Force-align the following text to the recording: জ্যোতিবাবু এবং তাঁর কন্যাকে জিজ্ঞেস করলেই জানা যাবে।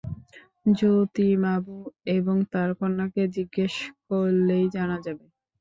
জ্যোতিবাবু 0.71 1.75
এবং 2.15 2.35
তাঁর 2.51 2.69
কন্যাকে 2.79 3.21
জিজ্ঞেস 3.35 3.73
করলেই 4.07 4.65
জানা 4.75 4.97
যাবে। 5.05 5.25